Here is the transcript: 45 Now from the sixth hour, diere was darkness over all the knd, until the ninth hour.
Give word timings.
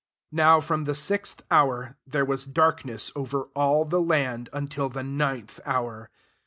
45 0.31 0.35
Now 0.35 0.59
from 0.59 0.85
the 0.85 0.95
sixth 0.95 1.43
hour, 1.51 1.95
diere 2.09 2.25
was 2.25 2.47
darkness 2.47 3.11
over 3.15 3.49
all 3.55 3.85
the 3.85 4.01
knd, 4.01 4.47
until 4.51 4.89
the 4.89 5.03
ninth 5.03 5.59
hour. 5.63 6.09